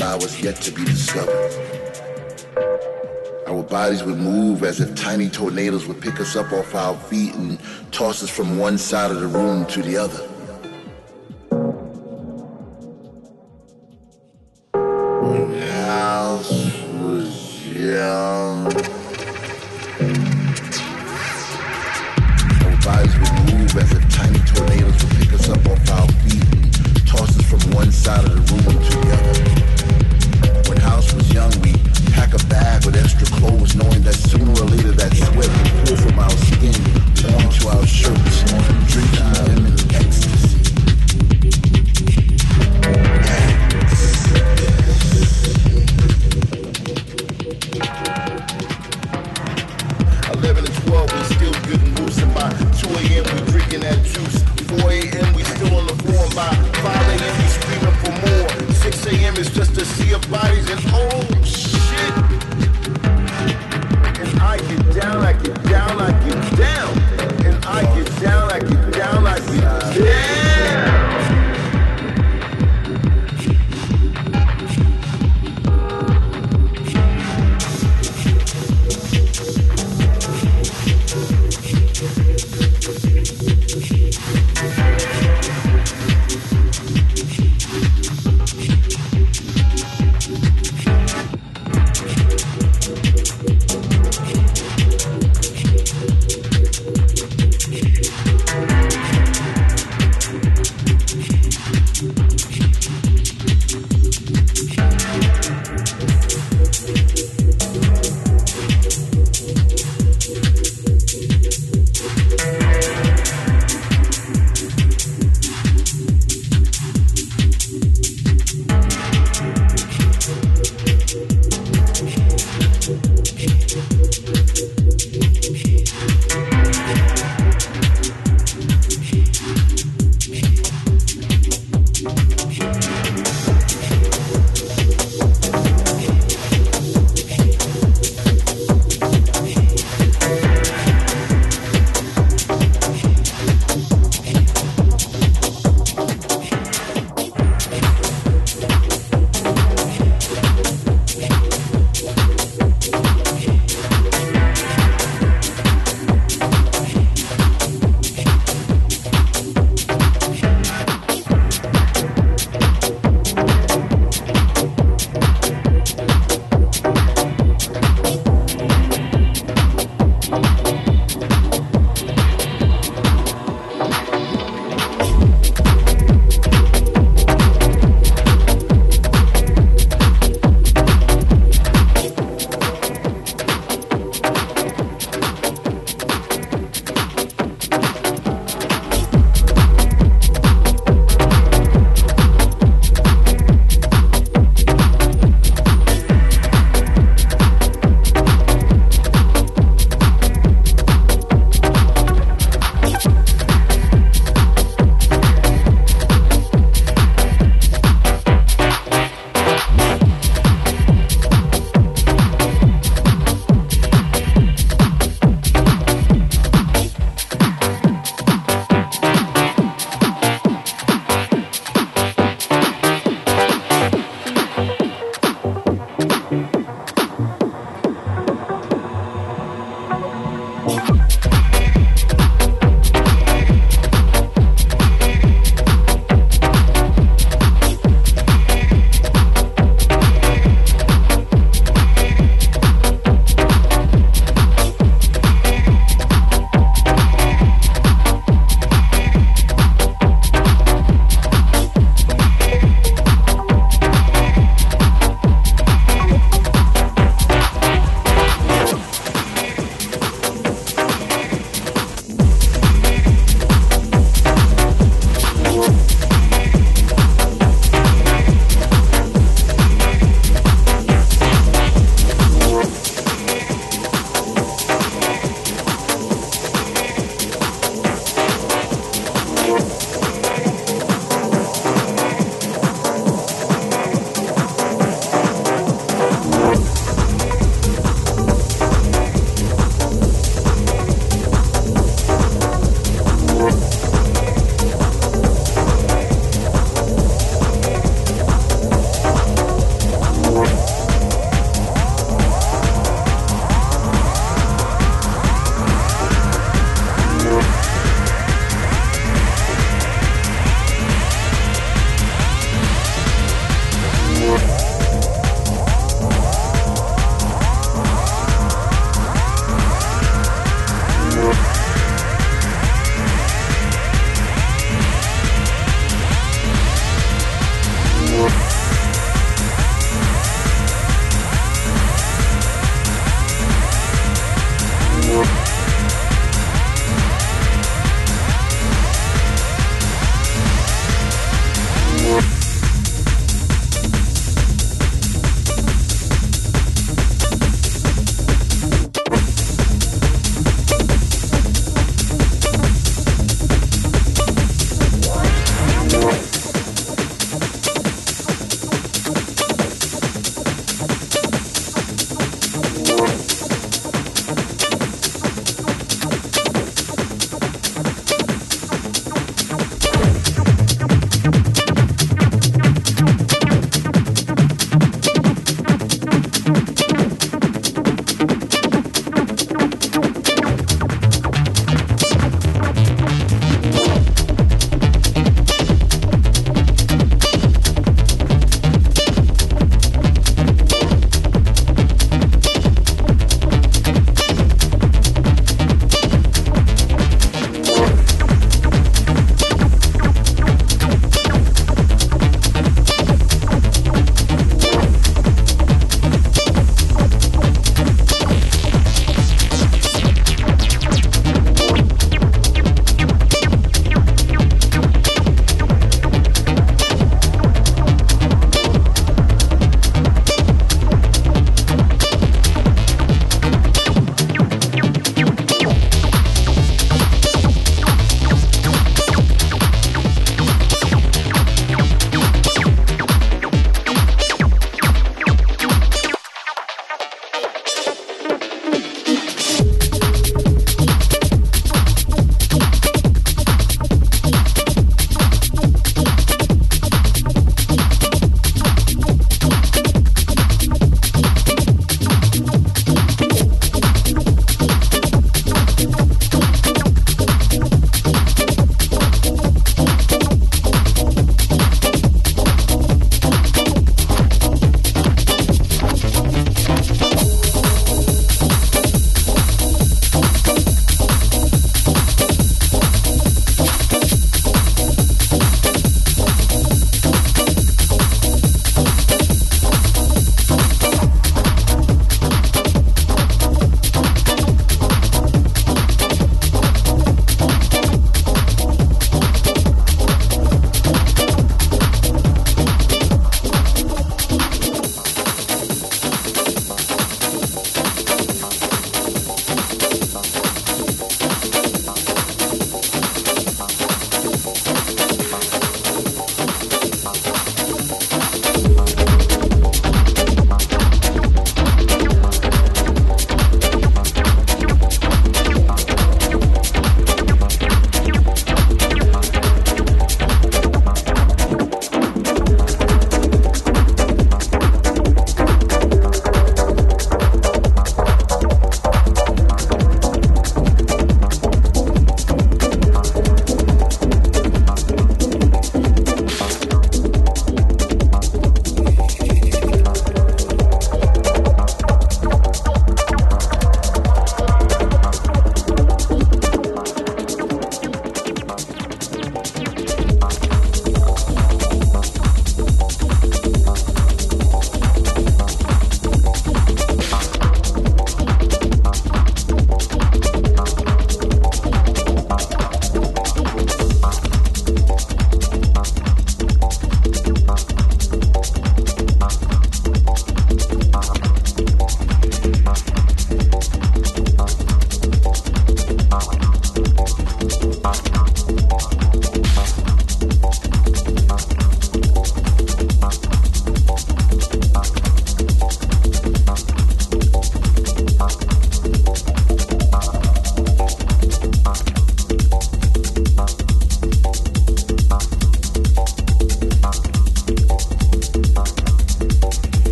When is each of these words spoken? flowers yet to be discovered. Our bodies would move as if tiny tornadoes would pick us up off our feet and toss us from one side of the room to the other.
flowers 0.00 0.40
yet 0.40 0.56
to 0.56 0.72
be 0.72 0.82
discovered. 0.82 1.52
Our 3.46 3.62
bodies 3.62 4.02
would 4.02 4.16
move 4.16 4.62
as 4.64 4.80
if 4.80 4.94
tiny 4.94 5.28
tornadoes 5.28 5.86
would 5.86 6.00
pick 6.00 6.18
us 6.20 6.36
up 6.36 6.50
off 6.54 6.74
our 6.74 6.96
feet 6.96 7.34
and 7.34 7.60
toss 7.92 8.22
us 8.22 8.30
from 8.30 8.56
one 8.56 8.78
side 8.78 9.10
of 9.10 9.20
the 9.20 9.26
room 9.26 9.66
to 9.66 9.82
the 9.82 9.98
other. 9.98 10.29